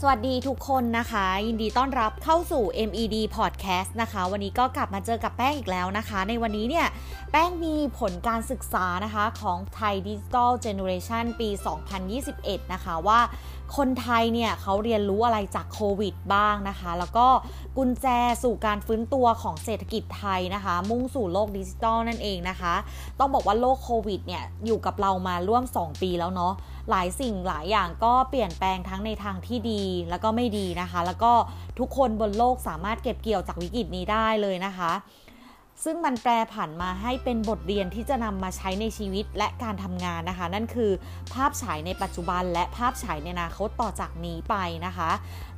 [0.00, 6.86] สวัสดีทุกคนนะคะ ยินดีต้อนรับเข้าสู่ MED Podcast นะคะ วันนี้ก็กลับมาเจอกับแป้งอีกแล้วนะคะ ในวันนี้เนี่ย
[7.30, 11.48] แป้งมีผลการศึกษานะคะของ Thai Digital Generation ปี
[12.10, 13.20] 2021 นะคะว่า
[13.76, 17.26] คนไทยเนี่ยเขาเรียนรู้อะไรจากโควิดบ้างนะคะ แล้วก็
[17.76, 18.06] กุญแจ
[18.42, 22.74] สู่การฟื้นตัวของเศรษฐกิจไทยนะคะ มุ่งสู่โลกดิจิทัลนั่นเองนะคะ
[23.18, 26.52] ต้องบอกว่าโลกโควิดเนี่ยอยู่กับเรามาร่วม 2 ปีแล้วเนาะ
[26.90, 31.32] หลายสิ่งหลายอย่างก็เปลี่ยนแปลงทั้งในทางที่ดีแล้วก็ไม่ดีนะคะ แล้วก็
[31.78, 34.92] ทุกคนบนโลกสามารถเก็บเกี่ยวจากวิกฤตนี้ได้เลยนะคะ
[35.84, 40.90] ซึ่งมันแปรผันมาให้เป็นบทเรียนที่จะนำมาใช้ในชีวิตและการทำงานนะคะ นั่นคือ
[41.34, 44.54] ภาพฉายในปัจจุบันและภาพฉายในอนาคตต่อจากนี้ไป
[44.86, 45.10] นะคะ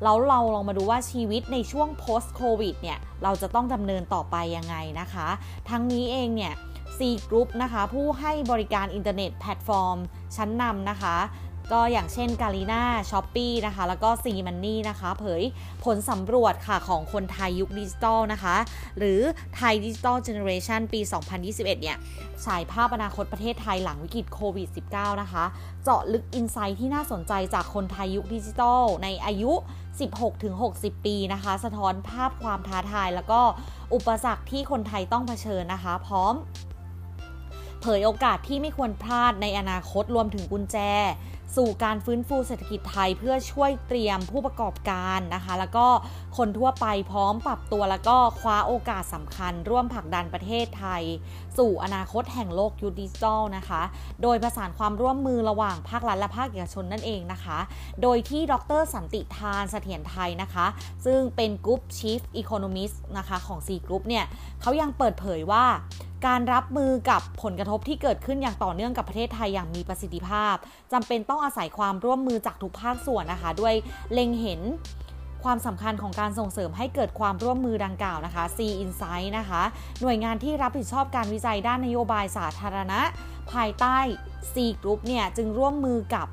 [0.02, 5.28] แล้วเราลองมาดูว่าชีวิตในช่วง post covid เนี่ยเราจะต้องดำเนินต่อไปยังไงนะคะ
[5.70, 6.54] ทั้งนี้เองเนี่ย
[6.98, 9.96] Sea Group นะคะ ผู้ให้บริการอินเทอร์เน็ตแพลตฟอร์ม
[10.36, 11.16] ชั้นนำนะคะ
[11.72, 15.42] ก็อย่างเช่น Garena Shopee นะคะ แล้วก็ SeaMoney นะคะ เผย
[15.84, 18.56] ผลสำรวจค่ะของคนไทยยุคดิจิตอลนะคะ
[18.98, 19.20] หรือ
[19.56, 21.00] Thai Digital Generation ปี
[21.40, 21.96] 2021 เนี่ย
[22.44, 25.44] ฉายภาพอนาคตประเทศไทยหลังวิกฤตโควิด -19 นะคะ
[25.84, 29.52] เจาะลึก insight ที่น่าสนใจจากคนไทยยุคดิจิตอลในอายุ
[30.28, 33.40] 16-60 ปีนะคะ สะท้อนภาพความท้าทาย แล้วก็
[33.94, 36.34] อุปสรรคที่คนไทยต้องเผชิญนะคะ พร้อม
[37.82, 40.76] เผยโอกาสที่ไม่ควรพลาดในอนาคตรวมถึงกุญแจ
[41.56, 45.86] สู่การฟื้นฟูเศรษฐกิจไทยเพื่อช่วยเตรียมผู้ประกอบการนะคะ แล้วก็
[46.36, 51.02] คนทั่วไปพร้อมปรับตัวแล้วก็คว้าโอกาสสำคัญ ร่วมผลักดันประเทศไทย
[51.58, 53.82] สู่อนาคตแห่งโลกยุคดิจิทัลนะคะ
[54.22, 57.58] โดยประสานความร่วมมือระหว่างภาครัฐและภาคเอกชนนั่นเองนะคะ
[58.02, 60.66] โดยที่ดรสันติทานเสถียรไทยนะคะ
[61.06, 64.24] ซึ่งเป็น Group Chief Economist นะคะของ Sea Group เนี่ย
[64.60, 65.64] เขายังเปิดเผยว่า
[66.26, 70.54] การรับมือกับผลกระทบที่เกิดขึ้นอย่างต่อเนื่องกับประเทศไทยอย่างมีประสิทธิภาพ
[70.92, 73.74] จำเป็นต้องอาศัยความร่วมมือจากทุกภาคส่วนนะคะ ด้วย
[74.12, 74.60] เล็งเห็น
[75.44, 79.62] ความสำคัญของการส่งเสริมให้เกิดความร่วมมือดังกล่าวนะคะ Sea Insights นะคะ
[80.00, 83.00] หน่วยงานที่รับผิดชอบการวิจัยด้านนโยบายสาธารณะ
[83.52, 83.98] ภายใต้
[84.52, 86.26] Sea Group เนี่ยจึงร่วมมือกับ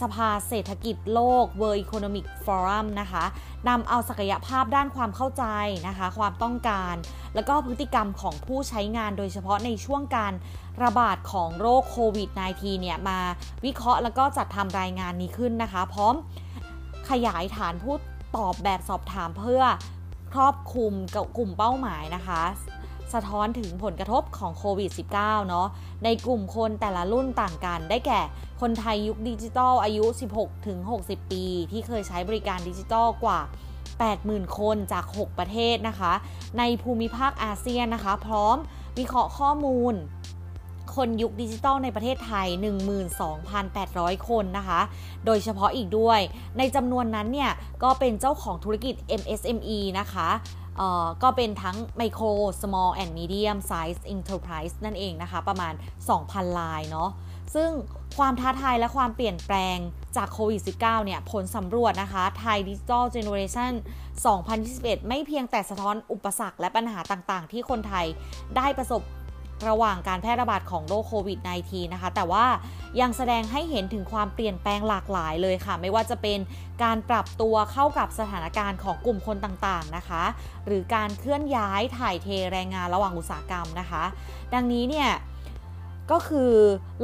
[0.00, 3.24] สภาเศรษฐกิจโลก World Economic Forum นะคะ
[3.68, 5.44] นำเอาศักยภาพด้านความเข้าใจ
[5.88, 6.94] นะคะ ความต้องการ
[7.34, 10.32] แล้วก็พฤติกรรมของผู้ใช้งานโดยเฉพาะในช่วงการ
[10.82, 13.18] ระบาดของโรคโควิด -19 เนี่ยมา
[13.64, 16.14] วิเคราะห์แล้วก็จัดทำรายงานนี้ขึ้นนะคะ พร้อม
[17.10, 17.94] ขยายฐานผู้
[18.36, 19.62] ตอบแบบสอบถามเพื่อ
[20.32, 22.42] ครอบคลุมกับกลุ่มเป้าหมายนะคะ
[23.14, 24.90] สะท้อนถึงผลกระทบของโควิด
[25.20, 25.68] -19 เนาะ
[26.04, 28.20] ในกลุ่มคนแต่ละรุ่นต่างกัน ได้แก่
[28.60, 30.04] คนไทยยุคดิจิทัลอายุ
[30.68, 33.40] 16-60 ปี ที่เคยใช้บริการดิจิทัลกว่า
[33.98, 36.12] 80,000 คนจาก 6 ประเทศนะคะ
[36.58, 38.56] ในภูมิภาคอาเซียนนะคะ พร้อม
[38.98, 39.94] วิเคราะห์ข้อมูล
[40.96, 42.48] คนยุคดิจิทัลในประเทศไทย
[43.18, 44.80] 12,800 คนนะคะ
[45.26, 46.20] โดยเฉพาะอีกด้วย
[46.58, 47.50] ในจำนวนนั้นเนี่ย
[47.82, 50.28] ก็เป็นเจ้าของธุรกิจ MSME นะคะ
[51.22, 55.74] ก็เป็นทั้ง Micro Small and Medium Size Enterprise นั่นเองนะคะ ประมาณ
[56.14, 57.10] 2,000 ลายเนาะ
[57.54, 57.70] ซึ่ง
[58.18, 59.78] ความท้าทายและความเปลี่ยนแปลง
[60.16, 63.72] จากโควิด -19 เนี่ย ผลสำรวจนะคะไทยดิจิทัลเจเนอเรชัน
[64.40, 68.06] 2021 ไม่เพียงแต่สะท้อนอุปสรรคและปัญหาต่างๆ ที่คนไทย
[68.56, 69.02] ได้ประสบ
[69.68, 72.44] ระหว่างการแพร่ระบาดของโรคโควิด -19 นะคะ แต่ว่า
[73.00, 76.38] ยังแสดงให้เห็นถึงความเปลี่ยนแปลงหลากหลายเลยค่ะ ไม่ว่าจะเป็น
[76.82, 80.22] การปรับตัวเข้ากับสถานการณ์ของกลุ่มคนต่างๆนะคะ
[80.66, 84.02] หรือการเคลื่อนย้ายถ่ายเทแรงงานระหว่างอุตสาหกรรมนะคะ
[84.54, 85.10] ดังนี้เนี่ย
[86.10, 86.52] ก็คือ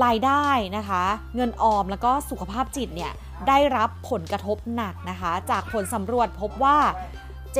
[0.04, 0.46] รายได้
[0.76, 1.02] นะคะ
[1.34, 3.12] เงินออมแล้วก็สุขภาพจิตเนี่ย
[3.48, 6.78] ได้รับผลกระทบหนักนะคะ จากผลสำรวจพบว่า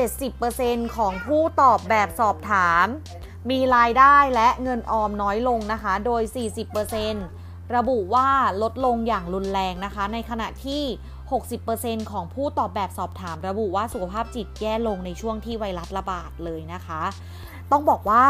[0.07, 2.85] 70%ของผู้ตอบแบบสอบถาม
[3.49, 6.21] มีรายได้และเงินออมน้อยลงนะคะ โดย
[6.99, 8.29] 40%ระบุว่า
[8.61, 10.83] ลดลงอย่างรุนแรงนะคะ ในขณะที่
[11.45, 17.01] 60%ของผู้ตอบแบบสอบถาม ระบุว่าสุขภาพจิตแย่ลงในช่วงที่ไวรัสระบาดเลยนะคะ
[17.71, 18.23] ต้องบอกว่า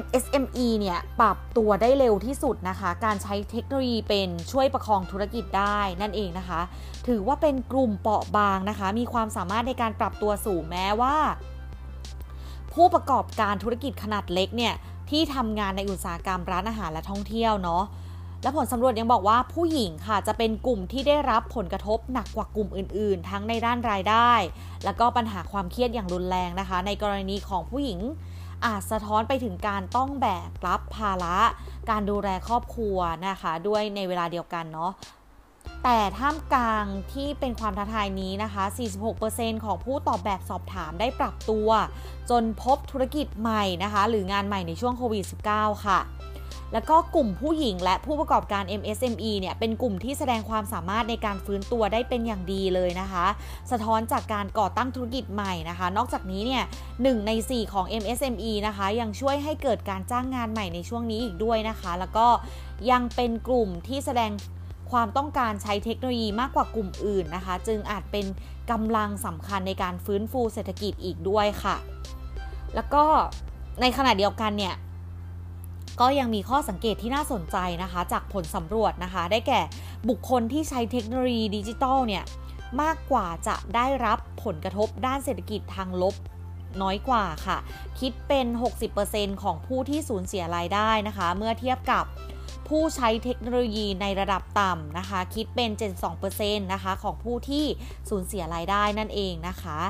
[0.00, 6.60] MSME เนี่ยปรับตัวได้เร็วที่สุดนะคะ การใช้เทคโนโลยีเป็นช่วยประคองธุรกิจได้นั่นเองนะคะ
[7.06, 11.16] ถือว่าเป็นกลุ่มเปราะบางนะคะ มีความสามารถในการปรับตัวสูงแม้ว่า
[12.74, 14.74] ผู้ประกอบการธุรกิจขนาดเล็กเนี่ย
[15.10, 17.84] ที่ทำงานในอุตสาหกรรมร้านอาหารและท่องเที่ยวเนาะ
[18.42, 24.32] และผลสำรวจยังบอกว่าผู้หญิงค่ะจะเป็นกลุ่มที่ได้รับผลกระทบหนักกว่ากลุ่มอื่น ๆ ทั้งในด้านรายได้
[24.84, 28.00] แล้วก็ปัญหาความเครียดอย่างรุนแรงนะคะ ในกรณีของผู้หญิง
[28.66, 31.38] อาจสะท้อนไปถึงการต้องแบกรับภาระ
[31.90, 32.98] การดูแลครอบครัว
[33.28, 34.92] นะคะ ด้วยในเวลาเดียวกันเนาะ
[35.84, 38.64] แต่ท่ามกลางที่เป็นความท้าทายนี้นะคะ
[39.14, 41.68] 46%ของผู้ตอบแบบสอบถามได้ปรับตัว
[42.30, 46.00] จนพบธุรกิจใหม่นะคะ หรืองานใหม่ในช่วงโควิด -19 ค่ะ
[46.72, 53.26] แล้วก็กลุ่มผู้หญิงและผู้ประกอบการ MSME เนี่ย เป็นกลุ่มที่แสดงความสามารถในการฟื้นตัวได้เป็นอย่างดีเลยนะคะ
[53.70, 56.64] สะท้อนจากการก่อตั้งธุรกิจใหม่นะคะ นอกจากนี้เนี่ย
[57.02, 62.26] หใน 4 ของ MSME นะคะ ยังช่วยให้เกิดการจ้างงานใหม่ในช่วงนี้อีกด้วยนะคะ แล้วก็
[62.90, 64.30] ยังเป็นกลุ่มที่แสดง
[64.92, 68.26] ความต้องการใช้เทคโนโลยีมากกว่ากลุ่มอื่นนะคะ จึงอาจเป็น
[68.70, 71.76] กำลังสำคัญในการฟื้นฟูเศรษฐกิจอีกด้วยค่ะ
[72.74, 73.04] แล้วก็
[73.80, 74.74] ในขณะเดียวกันเนี่ย
[76.00, 79.60] ก็ยังมีข้อสังเกตที่น่าสนใจนะคะ จากผลสำรวจนะคะ ได้แก่
[80.08, 82.24] บุคคลที่ใช้เทคโนโลยีดิจิทัลเนี่ย
[82.82, 86.14] มากกว่าจะได้รับผลกระทบด้านเศรษฐกิจทางลบ
[86.82, 87.58] น้อยกว่าค่ะ
[88.00, 88.46] คิดเป็น
[88.94, 92.04] 60%ของผู้ที่สูญเสียรายได้นะคะ เมื่อเทียบกับ
[92.68, 95.70] ผู้ใช้เทคโนโลยีในระดับต่ำนะคะ คิดเป็น
[96.16, 97.64] 72%นะคะ ของผู้ที่
[98.08, 99.80] สูญเสียรายได้นั่นเองนะคะ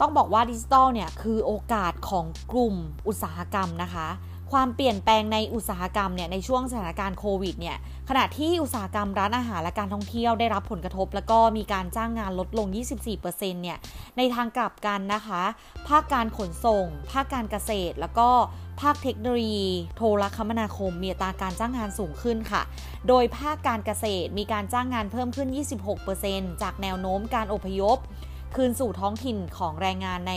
[0.00, 2.74] ต้องบอกว่าดิจิตอลเนี่ย คือโอกาสของกลุ่ม
[3.06, 4.08] อุตสาหกรรมนะคะ
[4.52, 7.76] ความเปลี่ยนแปลงในอุตสาหกรรมเนี่ยในช่วงสถานการณ์โควิดเนี่ย
[8.08, 12.66] ขณะที่อุตสาหกรรมร้านอาหารและการท่องเที่ยวได้รับผลกระทบ แล้วก็มีการจ้างงานลดลง
[13.14, 13.78] 24%เนี่ย
[14.16, 15.42] ในทางกลับกันนะคะ
[15.88, 18.28] ภาคการขนส่ง ภาคการเกษตร แล้วก็
[18.80, 22.62] ภาคเทคโนโลยี โทรคมนาคมมีอัตราการจ้างงานสูงขึ้นค่ะ
[23.08, 25.48] โดยภาคการเกษตรมีการจ้างงานเพิ่มขึ้น
[26.04, 27.98] 26%จากแนวโน้มการอพยพ
[28.54, 30.34] คืนสู่ท้องถิ่นของแรงงานใน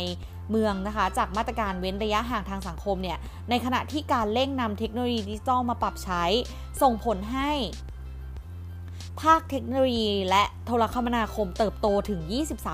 [0.49, 3.17] เมืองนะคะ จากมาตรการเว้นระยะห่างทางสังคมเนี่ย
[3.49, 6.23] ในขณะที่การเร่งนำเทคโนโลยีดิจิทัลมาปรับใช้
[6.81, 7.51] ส่งผลให้
[9.21, 12.21] ภาคเทคโนโลยีและโทรคมนาคมเติบโตถึง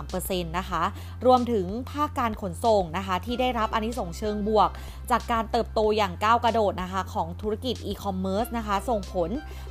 [0.01, 0.83] 23%นะคะ
[1.25, 4.69] รวมถึงภาคการขนส่งนะคะ ที่ได้รับอนนิสงเชิงบวก
[5.11, 9.29] จากการเติบโตอย่างก้าวกระโดดนะคะ ของธุรกิจอีคอมเมิร์ซนะคะ ส่งผล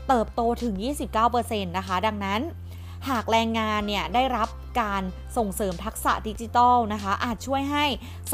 [0.08, 0.74] เติบโตถึง
[1.20, 2.40] 29%นะคะ ดังนั้น
[3.08, 4.48] หากแรงงานเนี่ยได้รับ
[4.80, 5.02] การ
[5.36, 7.84] ส่งเสริมทักษะดิจิทัลนะคะ อาจช่วยให้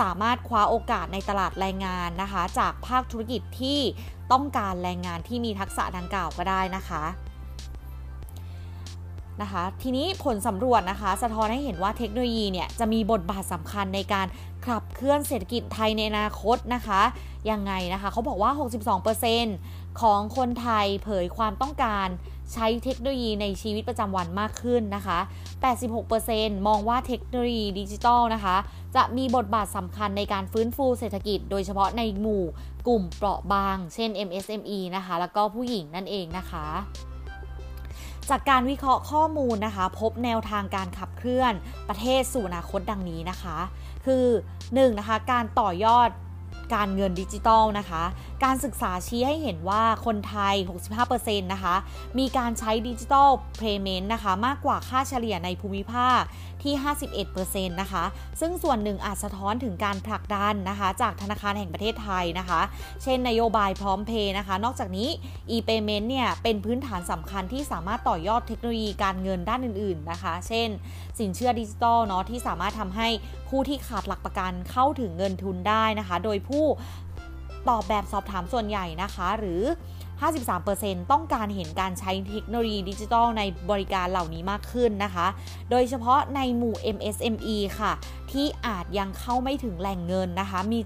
[0.00, 3.80] สามารถคว้าโอกาสในตลาดแรงงานนะคะ จากภาคธุรกิจที่
[4.32, 7.04] ต้องการแรงงานที่มีทักษะดังกล่าวก็ได้นะคะ
[9.42, 14.26] นะคะทีนี้ผลสำรวจนะคะ สะท้อนให้เห็นว่าเทคโนโลยีเนี่ยจะมีบทบาทสำคัญในการ
[14.66, 17.00] ขับเคลื่อนเศรษฐกิจไทยในอนาคตนะคะ
[17.50, 18.50] ยังไงนะคะเขาบอกว่า
[19.46, 22.08] 62%ของคนไทยเผยความต้องการ
[22.54, 25.18] ใช้เทคโนโลยีในชีวิตประจำวันมากขึ้นนะคะ
[25.92, 28.56] 86%มองว่าเทคโนโลยีดิจิทัลนะคะ
[28.96, 32.44] จะมีบทบาทสำคัญในการฟื้นฟูเศรษฐกิจ โดยเฉพาะในหมู่
[32.86, 36.66] กลุ่มเปราะบาง เช่น MSME นะคะ แล้วก็ผู้หญิงนั่นเองนะคะ
[38.30, 41.52] จากการวิเคราะห์ข้อมูลนะคะ พบแนวทางการขับเคลื่อน
[41.88, 43.58] ประเทศสู่อนาคตดังนี้นะคะ
[44.06, 44.26] คือ
[44.64, 44.98] 1.
[44.98, 46.08] นะคะการต่อยอด
[46.74, 48.02] การเงินดิจิตอลนะคะ
[48.44, 50.54] การศึกษาชี้ให้เห็นว่าคนไทย
[50.98, 51.74] 65%นะคะ
[52.18, 53.28] มีการใช้ digital
[53.58, 56.22] payment นะคะ มากกว่าค่าเฉลี่ยในภูมิภาค
[56.62, 56.74] ที่
[57.26, 58.04] 51%นะคะ
[58.40, 62.60] ซึ่งส่วนหนึ่งอาจสะท้อนถึงการผลักดันนะคะ จากธนาคารแห่งประเทศไทยนะคะ
[63.02, 65.08] เช่นนโยบายพร้อมเพย์นะคะ นอกจากนี้
[65.50, 70.68] e-payment เนี่ย เป็นพื้นฐานสำคัญที่สามารถต่อยอดเทคโนโลยีการเงินด้านอื่น ๆ นะคะ เช่น
[71.20, 73.08] สินเชื่อดิจิตอลเนาะที่สามารถทำให้
[73.48, 76.64] ผู้ที่ขาดหลักประกันเข้าถึงเงินทุนได้นะคะ โดยผู้
[77.68, 79.62] ตอบแบบสอบถามส่วนใหญ่นะคะ หรือ
[80.36, 85.26] 53%ต้องการเห็นการใช้เทคโนโลยีดิจิทัลในบริการเหล่านี้มากขึ้นนะคะ
[85.70, 87.92] โดยเฉพาะในหมู่ MSME ค่ะ
[88.32, 90.78] ที่อาจยังเข้าไม่ถึงแหล่งเงินนะคะ มี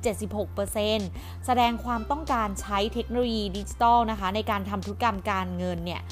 [0.71, 6.03] 76%แสดงความต้องการใช้เทคโนโลยีดิจิทัลนะคะ ในการทำธุรกรรมการเงินเนี่ย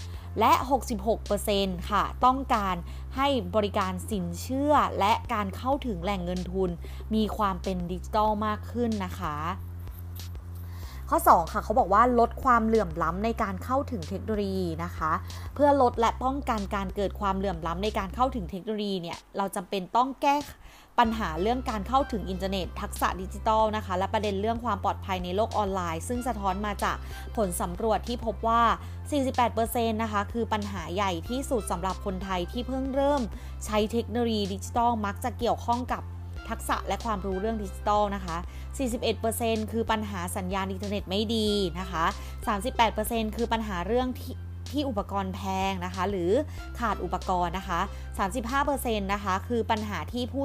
[0.41, 0.53] และ
[1.21, 2.77] 66%ค่ะ ต้องการ
[3.17, 6.71] ให้บริการสินเชื่อและการเข้าถึงแหล่งเงินทุน
[7.15, 9.37] มีความเป็นดิจิทัลมากขึ้นนะคะ
[11.15, 15.13] ข้อ 2 ค่ะเขาบอกว่าลดความเหลื่อมล้ำในการเข้าถึงเทคโนโลยีนะคะ
[15.55, 20.37] เพื่อลดและป้องกันการเกิดความเหลื่อมล้ำในการเข้าถึงเทคโนโลยีเนี่ยเราจำเป็นต้องแก้
[20.99, 26.97] ปัญหาเรื่องการเข้าถึงอินเทอร์เน็ต ทักษะดิจิทัลนะคะ และประเด็นเรื่องความปลอดภัยในโลกออนไลน์ ซึ่งสะท้อนมาจาก
[27.37, 28.63] ผลสำรวจที่พบว่า
[29.33, 33.23] 48%นะคะ คือปัญหาใหญ่ที่สุดสำหรับคนไทยที่เพิ่งเริ่ม
[33.65, 36.03] ใช้เทคโนโลยีดิจิทัลมักจะเกี่ยวข้องกับ
[36.53, 38.37] ทักษะและความรู้เรื่องดิจิตอลนะคะ
[39.05, 41.49] 41%คือปัญหาสัญญาณอินเทอร์เน็ตไม่ดี
[41.81, 42.05] นะคะ
[42.71, 44.35] 38%คือปัญหาเรื่องที่
[44.73, 46.31] ที่อุปกรณ์แพงนะคะ หรือ
[46.79, 47.81] ขาดอุปกรณ์นะคะ
[48.43, 50.45] 35%นะคะคือปัญหาที่ผู้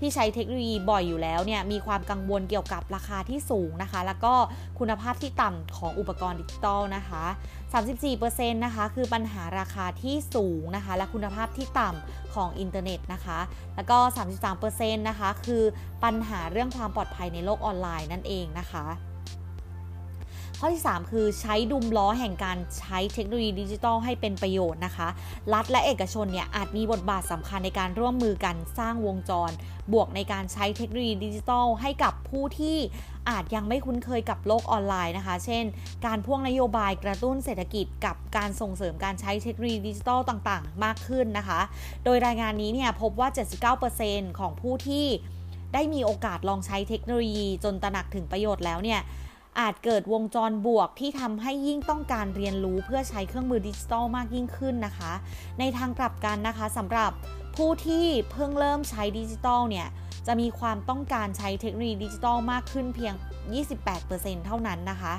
[0.00, 4.34] ที่ใช้เทคโนโลยีบ่อยอยู่แล้วเนี่ยมีความกังวลเกี่ยวกับราคาที่สูงนะคะ แล้วก็
[4.78, 7.24] คุณภาพที่ต่ำของอุปกรณ์ดิจิตอลนะคะ
[7.74, 13.38] 34%นะคะคือปัญหาราคาที่สูงนะคะ และคุณภาพที่ต่ำของอินเทอร์เน็ตนะคะ
[13.76, 13.98] แล้วก็
[14.52, 15.62] 33%นะคะคือ
[16.04, 18.84] ปัญหาเรื่องความปลอดภัยในโลกออนไลน์นั่นเองนะคะ
[20.60, 25.08] ข้อที่ 3 คือใช้วงล้อแห่งการใช้เทคโนโลยีดิจิทัลให้เป็นประโยชน์นะคะ
[25.52, 29.50] รัฐและเอกชนเนี่ยอาจมีบทบาทสำคัญในการร่วมมือกันสร้างวงจร
[29.92, 32.76] บวกในการใช้เทคโนโลยีดิจิทัลให้กับผู้ที่
[33.28, 35.64] อาจยังไม่คุ้นเคยกับโลกออนไลน์นะคะ เช่น
[36.06, 41.60] การพ่วงนโยบายกระตุ้นเศรษฐกิจกับการส่งเสริมการใช้เทคโนโลยีดิจิทัลต่างๆ มากขึ้นนะคะ
[42.04, 43.28] โดยรายงานนี้เนี่ยพบว่า
[43.84, 45.06] 79%ของผู้ที่
[45.74, 49.02] ได้มีโอกาสลองใช้เทคโนโลยีจนตระหนักถึงประโยชน์แล้วเนี่ย
[49.60, 55.12] อาจเกิดวงจรบวกที่ทำให้ยิ่งต้องการเรียนรู้เพื่อใช้เครื่องมือดิจิทัลมากยิ่งขึ้นนะคะ
[55.58, 57.10] ในทางกลับกันนะคะสำหรับ
[57.56, 59.88] ผู้ที่เพิ่งเริ่มใช้ดิจิทัลเนี่ย
[60.26, 63.14] จะมีความต้องการใช้เทคโนโลยีดิจิทัลมากขึ้นเพียง
[63.80, 65.14] 28%เท่านั้นนะคะ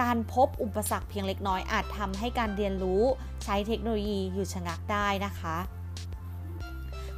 [0.00, 3.02] การพบอุปสรรคเพียงเล็กน้อยอาจทำให้การเรียนรู้
[3.44, 5.56] ใช้เทคโนโลยีหยุดชะงักได้นะคะ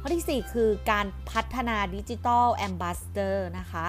[0.01, 3.85] ข้อที่ 4 คือการพัฒนา digital ambassador นะคะ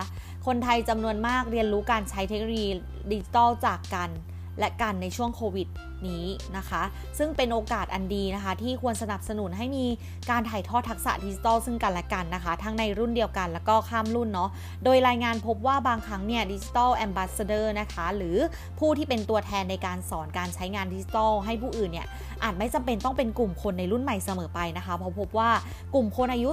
[0.46, 2.68] คนไทยจำนวนมากเรียนรู้การใช้เทคโนโลยี
[3.10, 4.10] ดิจิทัลจากกัน
[4.58, 5.68] และกันในช่วงโควิด
[6.08, 6.26] นี้
[6.56, 6.82] นะคะ
[7.18, 9.86] ซึ่งเป็นโอกาสอันดีนะคะ ที่ควรสนับสนุนให้มี
[10.30, 14.50] การถ่ายทอดทักษะดิจิทัลซึ่งกันและกันนะคะ ทั้งในรุ่นเดียวกันแล้วก็ข้ามรุ่นเนาะ
[14.84, 18.36] โดยรายงานพบว่าบางครั้งเนี่ยดิจิทัลแอมบาสเดอร์นะคะ หรือ
[18.78, 22.06] ผู้ที่เป็นตัวแทนในการสอนการใช้งานดิจิทัลให้ผู้อื่นเนี่ย
[22.44, 25.50] อาจไม่จำเป็นต้องเป็นกลุ่มคนในรุ่นใหม่เสมอไปนะคะ เพราะพบว่า
[25.94, 26.48] กลุ่มคนอายุ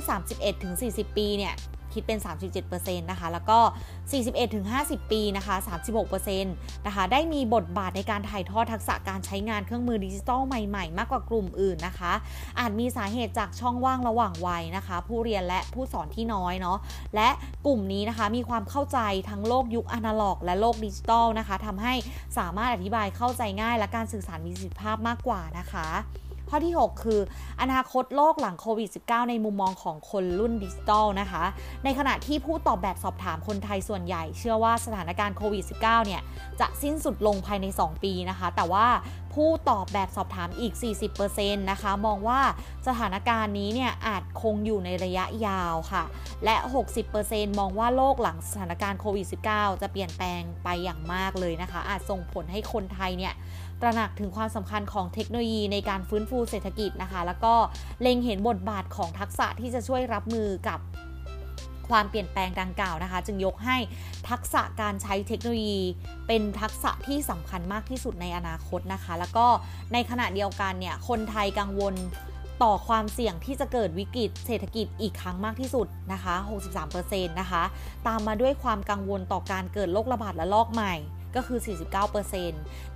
[0.57, 1.55] 31-40 ปีเนี่ย
[1.95, 2.19] คิดเป็น
[2.63, 3.59] 37%นะคะ แล้วก็
[4.35, 5.55] 41-50 ปีนะคะ
[6.05, 12.13] 36%นะคะ ได้มีบทบาทในการถ่ายทอดทักษะการใช้งานเครื่องมือดิจิทัลใหม่ๆ มากกว่ากลุ่มอื่นนะคะ
[12.59, 16.77] อาจมีสาเหตุจากช่องว่างระหว่างวัยนะคะ ผู้เรียนและผู้สอนที่น้อยเนาะ
[17.15, 17.29] และ
[17.65, 18.99] กลุ่มนี้นะคะมีความเข้าใจ
[19.29, 21.93] ทั้งโลกยุคอนาล็อก และโลกดิจิทัลนะคะทำให้
[22.37, 25.87] สามารถอธิบายเข้าใจง่าย และการสื่อสารมีประสิทธิภาพมากกว่านะคะ
[26.55, 27.21] ข้อที่ 6 คือ
[27.61, 31.43] อนาคตโลกหลังโควิด -19 ในมุมมองของคนรุ่นดิจิตอลนะคะ
[31.83, 36.21] ในขณะที่ผู้ตอบแบบสอบถามคนไทยส่วนใหญ่ เชื่อว่าสถานการณ์โควิด -19 เนี่ย
[36.59, 38.87] จะสิ้นสุดลงภายใน 2 ปีนะคะ แต่ว่า
[39.33, 40.73] ผู้ตอบแบบสอบถามอีก
[41.17, 42.41] 40%นะคะ มองว่า
[42.87, 46.03] สถานการณ์นี้เนี่ยอาจคงอยู่ในระยะยาวค่ะ
[46.45, 46.55] และ
[47.07, 53.33] 60%มองว่าโลกหลังสถานการณ์โควิด -19 จะเปลี่ยนแปลงไปอย่างมากเลยนะคะ อาจส่งผลให้คนไทยเนี่ย
[53.81, 57.53] ตระหนักถึงความสำคัญของเทคโนโลยีในการฟื้นฟูเศรษฐกิจนะคะ แล้วก็
[58.01, 60.79] เล็งเห็นบทบาทของทักษะที่จะช่วยรับมือกับ
[61.89, 63.77] ความเปลี่ยนแปลงดังกล่าวนะคะ จึงยกให้
[64.29, 65.81] ทักษะการใช้เทคโนโลยี
[66.27, 69.45] เป็นทักษะที่สำคัญมากที่สุดในอนาคตนะคะ แล้วก็
[69.93, 71.95] ในขณะเดียวกันเนี่ยคนไทยกังวล
[72.63, 76.35] ต่อความเสี่ยงที่จะเกิดวิกฤตเศรษฐกิจอีกครั้งมากที่สุดนะคะ
[76.87, 77.63] 63%นะคะ
[78.07, 80.93] ตามมาด้วยความกังวลต่อการเกิดโรคระบาดและลอกใหม่
[81.35, 81.59] ก็คือ
[82.29, 82.49] 49%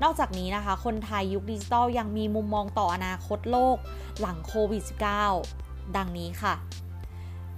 [0.04, 3.78] นอกจากนี้นะคะ คนไทยยุคดิจิตอลยังมีมุมมองต่ออนาคตโลก
[4.20, 4.84] หลังโควิด
[5.40, 6.56] -19 ดังนี้ค่ะ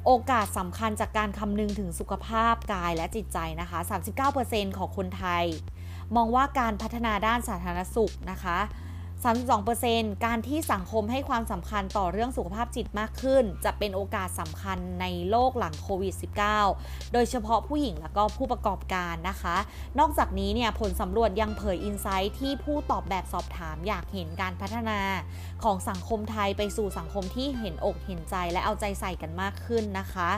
[0.05, 3.79] โอกาสสำคัญจากการคำนึงถึงสุขภาพกายและจิตใจนะคะ
[4.29, 5.45] 39%ของคนไทย
[6.15, 8.57] มองว่าการพัฒนาด้านสาธารณสุขนะคะ
[9.75, 16.15] 32%การที่สังคมให้ความสำคัญต่อเรื่องสุขภาพจิตมากขึ้น จะเป็นโอกาสสำคัญในโลกหลังโควิด
[16.63, 19.57] -19 โดยเฉพาะผู้หญิงและก็ผู้ประกอบการนะคะ
[19.99, 24.99] นอกจากนี้เนี่ยผลสำรวจยังเผยอินไซต์ที่ผู้ตอบแบบสอบถามอยากเห็นการพัฒนา
[25.63, 30.29] ของสังคมไทยไปสู่สังคมที่เห็นอกเห็นใจและเอาใจใส่กันมากขึ้นนะคะ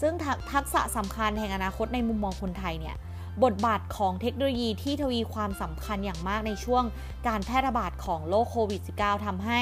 [0.00, 0.14] ซึ่ง
[0.52, 2.96] ทักษะสำคัญแห่งอนาคตในมุมมองคนไทยเนี่ย
[3.44, 6.84] บทบาทของเทคโนโลยีที่ทวีความสำคัญอย่างมากในช่วง
[7.28, 9.60] การแพร่ระบาดของโรคโควิด -19 ทำให้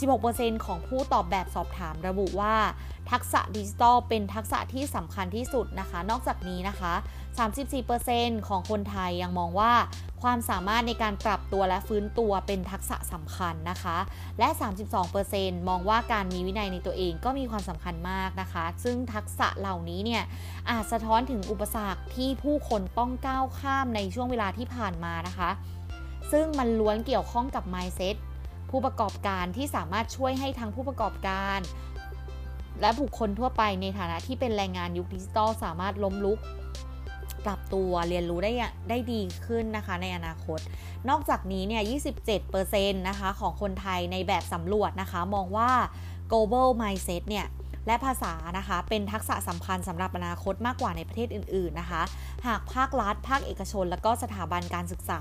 [0.00, 2.56] 36%ของผู้ตอบแบบสอบถามระบุว่า
[3.10, 6.94] ทักษะดิจิทัลเป็นทักษะที่สำคัญที่สุดนะคะ นอกจากนี้นะคะ
[7.92, 9.72] 34%ของคนไทยยังมองว่า
[10.22, 13.96] ความสามารถในการปรับตัวและฟื้นตัวเป็นทักษะสำคัญนะคะ
[14.38, 14.48] และ
[15.08, 20.22] 32%มองว่าการมีวินัยในตัวเองก็มีความสำคัญมากนะคะ ซึ่งทักษะเหล่านี้เนี่ย
[20.70, 25.50] อาจสะท้อนถึงอุปสรรคที่ผู้คนต้องก้าวข้ามในช่วงเวลาที่ผ่านมานะคะ
[26.32, 28.16] ซึ่งมันล้วนเกี่ยวข้องกับ mindset
[28.70, 31.60] ผู้ประกอบการที่สามารถช่วยให้ทั้งผู้ประกอบการ
[32.80, 36.38] และบุคคลทั่วไปในฐานะที่เป็นแรงงานยุคดิจิตอลสามารถล้มลุก
[37.46, 38.52] ปรับตัวเรียนรู้ได้
[38.88, 40.58] ได้ดีขึ้นนะคะในอนาคต
[41.08, 41.82] นอกจากนี้เนี่ย
[42.40, 45.70] 27%นะคะของคนไทยในแบบสำรวจนะคะ มองว่า
[46.32, 47.46] global mindset เนี่ย
[47.86, 52.02] และภาษานะคะเป็นทักษะสำคัญสำหรับอนาคตมากกว่าในประเทศอื่นๆนะคะ
[52.46, 55.20] หากภาครัฐ ภาคเอกชน และก็สถาบันการศึกษา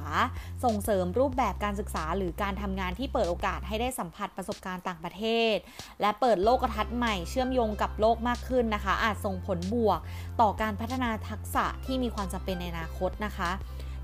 [0.63, 5.55] ส่งเสริมรูปแบบการศึกษา หรือการทำงานที่เปิดโอกาสให้ได้สัมผัสประสบการณ์ต่างประเทศ
[6.01, 9.99] และเปิดโลกทัศน์ใหม่เชื่อมโยงกับโลกมากขึ้นนะคะ อาจส่งผลบวก
[10.41, 13.51] ต่อการพัฒนาทักษะที่มีความจำเป็นในอนาคตนะคะ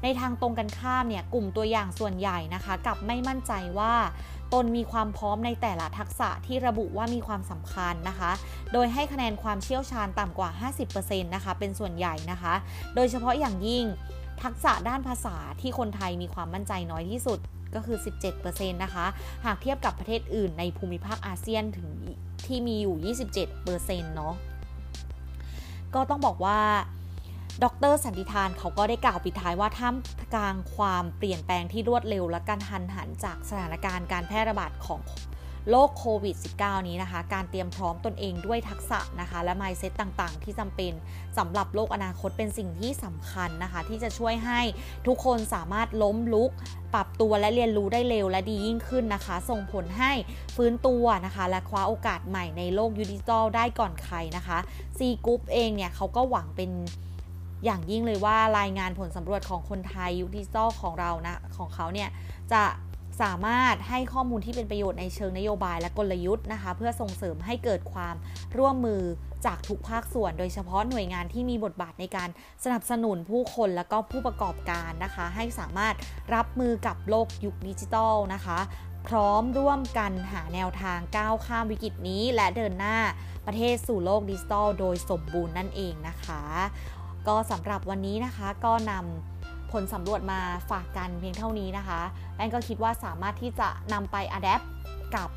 [0.03, 3.93] ในทางตรงกันข้ามเนี่ยกลุ่มตัวอย่างส่วนใหญ่นะคะ กับไม่มั่นใจว่า
[4.53, 8.31] ตนมีความพร้อมในแต่ละทักษะที่ระบุว่ามีความสำคัญนะคะ
[8.73, 10.49] โดยให้คะแนนความเชี่ยวชาญต่ำกว่า
[10.93, 12.53] 50%นะคะ เป็นส่วนใหญ่นะคะ
[12.95, 13.85] โดยเฉพาะอย่างยิ่ง
[14.43, 17.39] ทักษะด้านภาษาที่คนไทยมีความมั่นใจน้อยที่สุด
[17.75, 17.97] ก็คือ
[18.35, 19.05] 17%นะคะ
[19.45, 21.89] หากเทียบกับประเทศอื่นในภูมิภาคอาเซียนถึง
[22.45, 23.15] ที่มีอยู่
[23.57, 24.35] 27%เนาะ
[25.95, 26.59] ก็ต้องบอกว่า
[27.63, 29.95] ดรสันติทานเขาก็ได้กล่าวปิดท้ายว่าท่าม
[30.35, 35.01] กลางความเปลี่ยนแปลงที่รวดเร็วและการหันหันจากสถานการณ์การแพร่ระบาดของ
[35.69, 40.93] โรคโควิด -19 นี้นะคะ การเตรียมพร้อมตนเองด้วยทักษะนะคะ และ mindset ต่างๆ ที่จำเป็น
[41.37, 44.61] สำหรับโลกอนาคตเป็นสิ่งที่สำคัญนะคะ ที่จะช่วยให้
[45.07, 46.51] ทุกคนสามารถล้มลุก
[46.93, 50.11] ปรับตัวและเรียนรู้ได้เร็วและดียิ่งขึ้นนะคะ ส่งผลให้
[50.55, 54.57] ฟื้นตัวนะคะ และคว้าโอกาสใหม่ในโลกยูดิจิทัลได้ก่อนใครนะคะ
[54.97, 56.71] C Group เองเนี่ยเขาก็หวังเป็น
[57.65, 62.09] อย่างยิ่งเลยว่ารายงานผลสำรวจของคนไทยยุคดิจิทัลของเรานะของเขาเนี่ย
[62.53, 62.63] จะ
[63.21, 68.15] สามารถให้ข้อมูลที่เป็นประโยชน์ในเชิงนโยบายและกลยุทธ์นะคะ เพื่อส่งเสริมให้เกิดความ
[68.57, 69.01] ร่วมมือ
[69.45, 72.29] จากทุกภาคส่วน โดยเฉพาะหน่วยงานที่มีบทบาทในการ
[72.63, 75.95] สนับสนุนผู้คนและก็ผู้ประกอบการนะคะ ให้สามารถ
[76.35, 78.59] รับมือกับโลกยุคดิจิทัลนะคะ
[79.07, 82.97] พร้อมร่วมกันหาแนวทางก้าวข้ามวิกฤตนี้ และเดินหน้า
[83.45, 86.43] ประเทศสู่โลกดิจิทัลโดยสมบูรณ์นั่นเองนะคะ
[87.27, 90.39] ก็สำหรับวันนี้นะคะก็นำผลสำรวจมา
[90.71, 92.01] ฝากกันเพียงเท่านี้นะคะ
[92.35, 94.61] แอนก็คิดว่าสามารถที่จะนำไปอัดแอป
[95.15, 95.29] กับ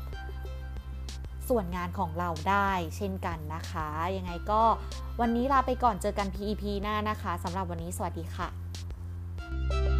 [1.49, 3.87] ส่วนงานของเราได้เช่นกันนะคะ
[4.17, 4.61] ยังไงก็
[5.21, 9.94] วันนี้ลาไปก่อนเจอกัน PEP หน้านะคะสำหรับวันนี้สวัสดีค่ะ